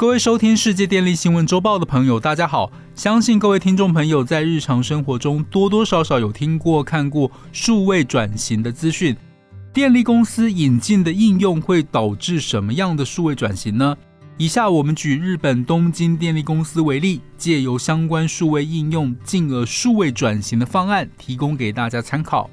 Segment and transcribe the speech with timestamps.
[0.00, 2.72] 各位收听世界电力新闻周报的朋友，大家好！
[2.94, 9.14] 相信各位听众朋友在日常生活中多多少少有听过、看过数位转型的资讯。
[9.74, 13.94] 电力公司引进的应用会导致什么样的数位转型呢？
[14.38, 22.48] 以下我们举日本东京电力公司为例，借由相关数位应用，进而数位转型的方案，提供给大家参考。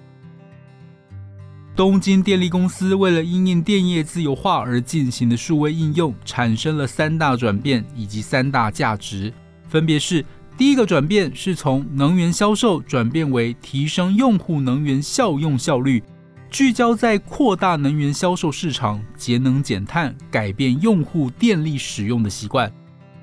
[1.77, 9.31] 东京电力公司为了因应电业自由化而进行的数位应用，产生了三大转变以及三大价值，
[9.69, 10.25] 分别是：
[10.57, 16.01] 第一个转变是从能源销售转变为提升用户能源效用效率，
[16.49, 22.73] 聚焦在扩大能源销售市场、节能减碳、改变用户电力使用的习惯。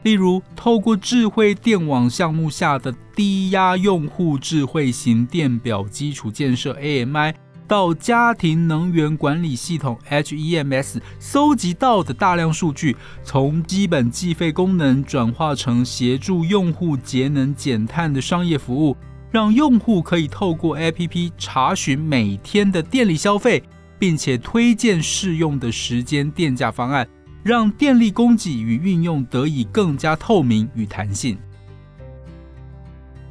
[0.05, 7.35] 例如，透过智慧电网项目下的低压用户智慧型电表基础建设 （AMI）。
[7.66, 18.96] 到家庭能源管理系统 HEMS 搜集到的大量数据，从基本计费功能转化成协助用户节能减碳的商业服务，
[19.30, 23.62] 让用户可以透过 APP 查询每天的电力消费，
[23.99, 27.09] 并且推荐适用的时间电价方案，
[27.43, 31.38] 让电力供给与运用得以更加透明与弹性。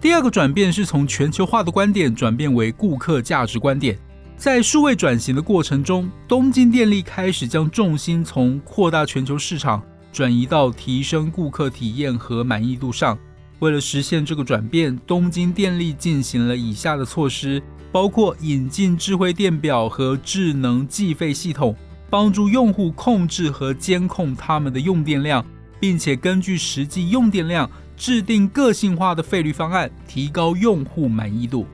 [0.01, 3.97] 第二个转变是从全球化的观点转变为顾客价值观点。
[4.37, 9.81] 在数位转型的过程中，东京电力开始将重心从扩大全球市场
[10.11, 13.17] 转移到提升顾客体验和满意度上。
[13.59, 21.73] 为了实现这个转变，东京电力进行了以下的措施，包括引进智慧电表和智能计费系统，
[22.09, 25.45] 帮助用户控制和监控他们的用电量，
[25.79, 31.65] 并且根据实际用电量制定个性化的费率方案，提高用户满意度。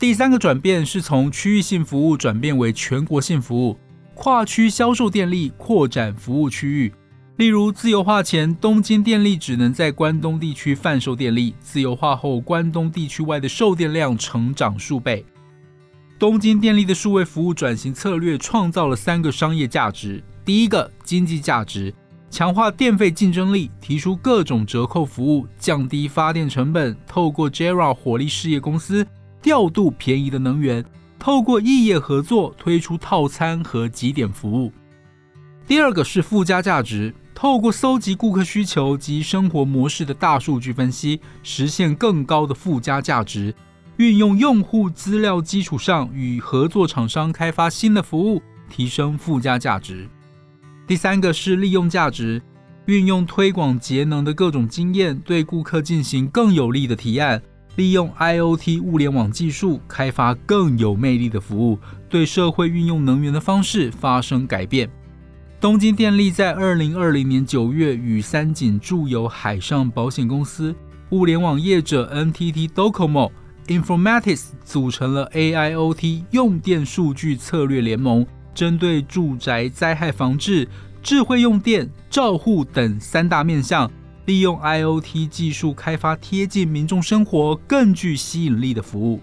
[0.00, 3.78] 第三个转变是从区域性服务转变为全国性服务，
[4.14, 6.90] 跨区销售电力，扩展服务区域。
[7.36, 15.22] 例如，自由化前，东京电力只能在关东地区贩售电力；自由化后，关东地区外的售电量成长数倍。
[16.18, 21.92] 东京电力的数位服务转型策略创造了三个商业价值：第一个，经济价值，
[22.30, 29.06] 强化电费竞争力，提出各种折扣服务，降低发电成本，透过 JERA 火力事业公司。
[29.42, 30.84] 调度便宜的能源，
[31.18, 34.72] 透过异业合作推出套餐和几点服务。
[35.66, 43.54] 第二个是附加价值，透过搜集顾客需求及生活模式的大数据分析，实现更高的附加价值。
[43.96, 50.08] 运用用户资料基础上，与合作厂商开发新的服务，提升附加价值。
[50.86, 52.42] 第三个是利用价值，
[52.86, 57.40] 运用推广节能的各种经验，对顾客进行更有利的提案。
[57.76, 64.90] 利用 IOT 物联网技术开发更有魅力的服务，对社会运用能源的方式发生改变。
[65.60, 70.74] 东京电力在二零二零年九月与三井住友海上保险公司、
[71.10, 73.30] 物联网业者 NTT Docomo
[73.66, 80.66] Informatics 组成了 AIoT 用电数据策略联盟，针对住宅灾害防治、
[81.02, 83.90] 智慧用电、照护等三大面向。
[84.26, 89.20] 利用 IOT 技术开发贴近民众生活、更具吸引力的服务。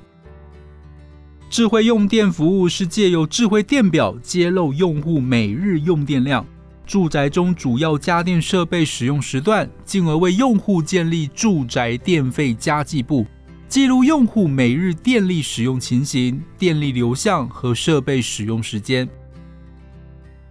[1.50, 6.46] 智慧用电服务是借由智慧电表揭露用户每日用电量、
[6.86, 13.25] 住宅中主要家电设备使用时段，进而为用户建立住宅电费加计簿，
[13.69, 19.07] 记录用户每日电力使用情形、电力流向和设备使用时间。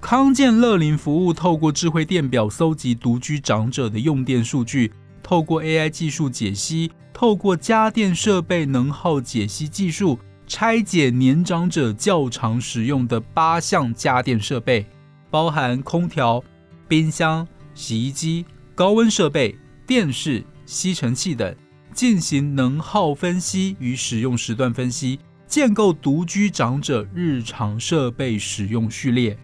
[0.08, 14.86] 康健乐龄服务透过智慧电表搜集独居长者的用电数据，透过 AI 技术解析，透过家电设备能耗解析技术，拆解年长者较常使用的八项家电设备，
[15.28, 16.40] 包含空调、
[16.86, 17.44] 冰箱、
[17.74, 18.46] 洗衣机、
[18.76, 21.52] 高温设备、电视、吸尘器等，
[21.92, 25.18] 进行能耗分析与使用时段分析，
[25.48, 29.36] 建构独居长者日常设备使用序列。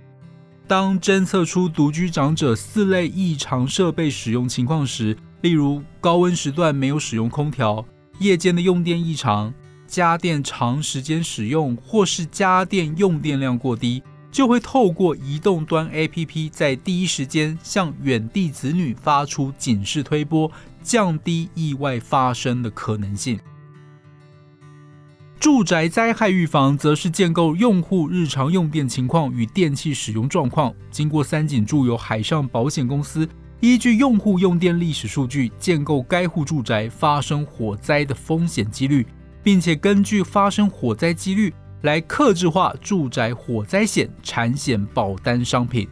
[0.72, 7.84] 当侦测出独居长者四类异常设备使用情况时，例如高温时段没有使用空调、
[8.20, 9.52] 夜间的用电异常、
[9.86, 20.50] 家电长时间使用，或是家电用电量过低，就会透过移动端 APP 在第一时间向远地子女发出警示推波，
[20.82, 23.38] 降低意外发生的可能性。
[25.42, 33.28] 住宅灾害预防则是建构用户日常用电情况与电器使用状况，经过三井住友海上保险公司
[33.58, 39.04] 依据用户用电历史数据，建构该户住宅发生火灾的风险几率，
[39.42, 45.88] 并且根据发生火灾几率来克制化住宅火灾险产险保单商品。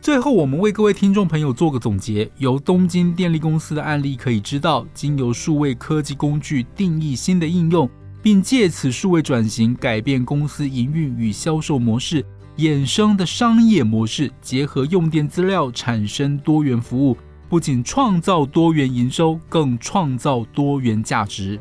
[0.00, 7.86] 最后，我们为各位听众朋友做个总结：由东京电力公司的案例可以知道，经由数位科技工具定义新的应用，
[8.22, 12.24] 并借此数位转型改变公司营运与销售模式，
[12.58, 17.16] 衍生的商业模式，结合用电资料产生多元服务，
[17.48, 21.58] 不仅创造多元营收，更创造多元价值。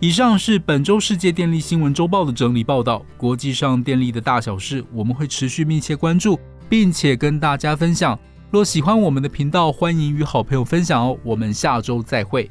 [0.00, 6.38] 以上是本周世界电力新闻周报的整理报道，国际上电力的大小事，我们会持续密切关注。
[6.72, 8.18] 并且跟大家分享。
[8.50, 11.18] 若喜欢我们的频道，欢迎与好朋友分享哦。
[11.22, 12.50] 我们下周再会。